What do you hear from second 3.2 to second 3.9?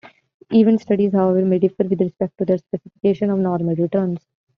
of normal